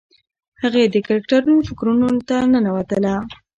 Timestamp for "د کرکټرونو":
0.93-1.65